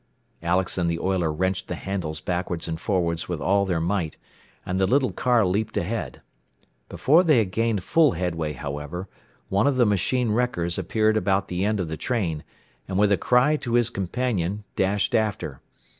[0.41, 4.17] Alex and the oiler wrenched the handles backwards and forwards with all their might,
[4.65, 6.23] and the little car leaped ahead.
[6.89, 9.07] Before they had gained full headway, however,
[9.49, 12.43] one of the machine wreckers appeared about the end of the train,
[12.87, 15.61] and with a cry to his companion, dashed after.